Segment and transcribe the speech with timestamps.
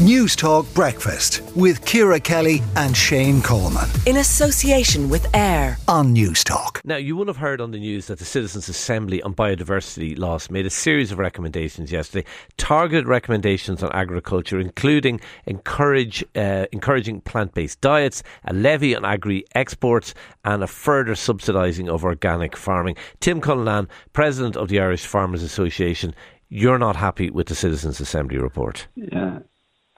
[0.00, 3.88] Newstalk Breakfast with Ciara Kelly and Shane Coleman.
[4.04, 6.84] In association with AIR on Newstalk.
[6.84, 10.50] Now, you will have heard on the news that the Citizens' Assembly on Biodiversity Loss
[10.50, 12.28] made a series of recommendations yesterday,
[12.58, 19.46] targeted recommendations on agriculture, including encourage, uh, encouraging plant based diets, a levy on agri
[19.54, 20.12] exports,
[20.44, 22.96] and a further subsidising of organic farming.
[23.20, 26.14] Tim Cullinan, President of the Irish Farmers Association,
[26.50, 28.88] you're not happy with the Citizens' Assembly report.
[28.94, 29.38] Yeah.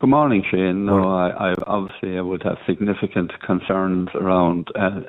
[0.01, 0.87] Good morning, Shane.
[0.87, 5.01] No, I, I obviously I would have significant concerns around uh,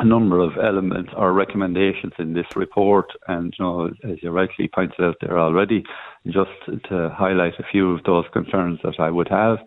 [0.00, 4.68] a number of elements or recommendations in this report, and you know, as you rightly
[4.74, 5.84] pointed out there already,
[6.26, 6.50] just
[6.88, 9.58] to highlight a few of those concerns that I would have.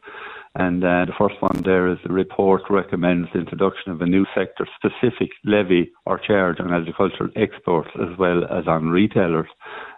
[0.56, 4.26] And uh, the first one there is the report recommends the introduction of a new
[4.36, 9.48] sector specific levy or charge on agricultural exports as well as on retailers.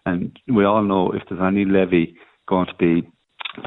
[0.06, 2.16] And we all know if there's any levy
[2.48, 3.10] going to be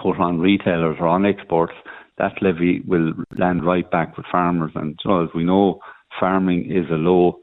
[0.02, 1.74] put on retailers or on exports,
[2.18, 4.73] that levy will land right back with farmers.
[4.74, 5.80] And so as we know,
[6.18, 7.40] farming is a low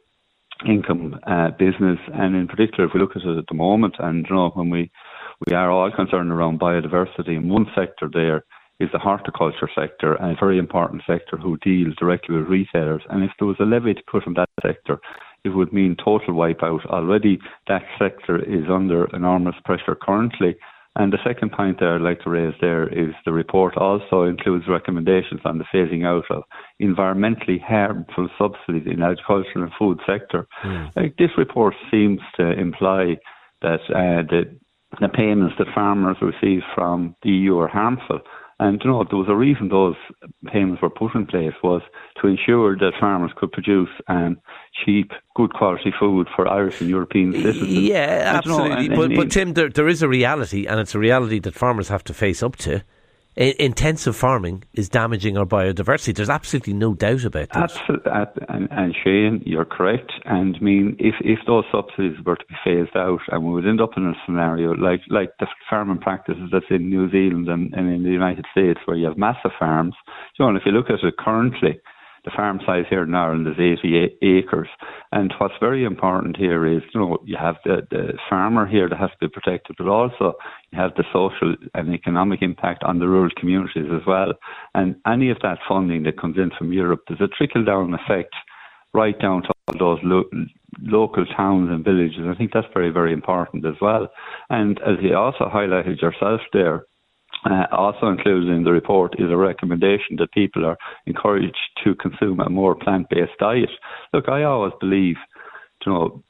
[0.68, 4.26] income uh, business, and in particular, if we look at it at the moment, and
[4.30, 4.92] you know when we
[5.48, 8.46] we are all concerned around biodiversity, and one sector there
[8.80, 13.02] is the horticulture sector, and a very important sector who deals directly with retailers.
[13.10, 15.00] And if there was a levy to put on that sector,
[15.44, 16.86] it would mean total wipeout.
[16.86, 20.56] Already, that sector is under enormous pressure currently,
[20.96, 24.66] and the second point there I'd like to raise there is the report also includes
[24.68, 26.44] recommendations on the phasing out of
[26.82, 30.48] environmentally harmful subsidies in agriculture and food sector.
[30.64, 30.96] Mm.
[30.96, 33.18] Like this report seems to imply
[33.62, 34.56] that uh, the,
[35.02, 38.20] the payments that farmers receive from the EU are harmful.
[38.64, 39.98] And you know, there was a reason those
[40.48, 41.82] payments were put in place was
[42.22, 44.38] to ensure that farmers could produce um,
[44.86, 47.70] cheap, good quality food for Irish and European citizens.
[47.70, 48.72] Yeah, absolutely.
[48.72, 51.00] And, you know, and, but, but Tim, there, there is a reality, and it's a
[51.00, 52.84] reality that farmers have to face up to
[53.36, 56.16] intensive farming is damaging our biodiversity.
[56.16, 57.64] There's absolutely no doubt about that.
[57.64, 60.12] Absolutely, uh, and, and, Shane, you're correct.
[60.26, 63.68] And I mean, if if those subsidies were to be phased out, and we would
[63.68, 67.74] end up in a scenario like like the farming practices that's in New Zealand and,
[67.74, 69.96] and in the United States, where you have massive farms.
[70.40, 71.80] Know, if you look at it currently,
[72.26, 74.68] the farm size here in Ireland is 80 acres.
[75.12, 79.00] And what's very important here is, you know, you have the, the farmer here that
[79.00, 80.34] has to be protected, but also
[80.72, 84.34] you have the social and economic impact on the rural communities as well.
[84.74, 88.34] And any of that funding that comes in from Europe, there's a trickle down effect
[88.94, 90.30] right down to all those lo-
[90.82, 92.22] local towns and villages.
[92.28, 94.08] I think that's very, very important as well.
[94.50, 96.86] And as you also highlighted yourself there,
[97.46, 102.40] uh, also included in the report is a recommendation that people are encouraged to consume
[102.40, 103.70] a more plant-based diet.
[104.14, 105.16] Look, I always believe,
[105.86, 106.24] you know,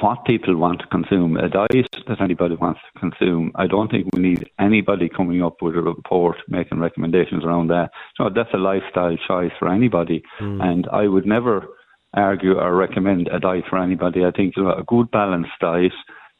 [0.00, 3.50] what people want to consume, a diet that anybody wants to consume.
[3.56, 7.90] I don't think we need anybody coming up with a report making recommendations around that.
[8.18, 10.62] You know, that's a lifestyle choice for anybody, mm.
[10.62, 11.66] and I would never
[12.14, 14.24] argue or recommend a diet for anybody.
[14.24, 15.92] I think you know, a good balanced diet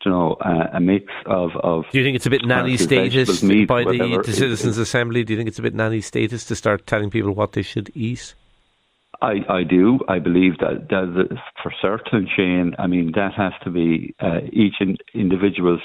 [0.04, 1.84] you know, uh, a mix of, of.
[1.90, 5.24] Do you think it's a bit nanny status by the, the Citizens' Assembly?
[5.24, 7.90] Do you think it's a bit nanny status to start telling people what they should
[7.94, 8.34] eat?
[9.22, 9.98] I, I do.
[10.08, 14.76] I believe that, that for certain, Shane, I mean, that has to be uh, each
[14.80, 15.82] in, individual's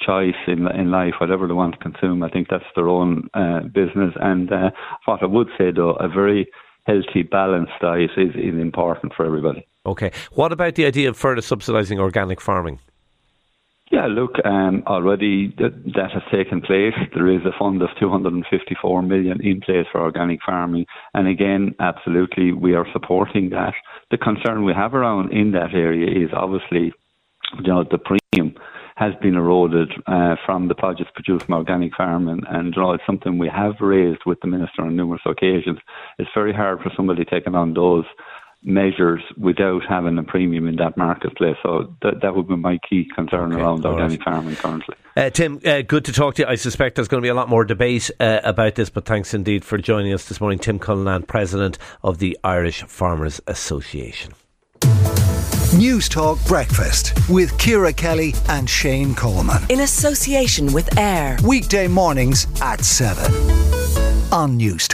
[0.00, 2.22] choice in in life, whatever they want to consume.
[2.22, 4.14] I think that's their own uh, business.
[4.20, 4.70] And uh,
[5.04, 6.48] what I would say, though, a very
[6.86, 9.66] healthy, balanced diet is, is important for everybody.
[9.86, 10.12] Okay.
[10.32, 12.80] What about the idea of further subsidising organic farming?
[13.92, 16.94] Yeah, look, um, already that, that has taken place.
[17.14, 22.52] There is a fund of 254 million in place for organic farming, and again, absolutely,
[22.52, 23.74] we are supporting that.
[24.10, 26.94] The concern we have around in that area is obviously,
[27.58, 28.56] you know, the premium
[28.96, 33.04] has been eroded uh, from the produce produced from organic farming, and you know, it's
[33.04, 35.78] something we have raised with the minister on numerous occasions.
[36.18, 38.06] It's very hard for somebody taking on those
[38.64, 41.56] measures without having a premium in that marketplace.
[41.62, 44.34] So that, that would be my key concern okay, around organic right.
[44.34, 44.94] farming currently.
[45.16, 46.48] Uh, Tim, uh, good to talk to you.
[46.48, 49.34] I suspect there's going to be a lot more debate uh, about this, but thanks
[49.34, 50.58] indeed for joining us this morning.
[50.58, 54.32] Tim Cullinan, President of the Irish Farmers Association.
[55.72, 59.62] Newstalk Breakfast with Ciara Kelly and Shane Coleman.
[59.70, 61.38] In association with AIR.
[61.44, 63.72] Weekday mornings at 7
[64.32, 64.88] on News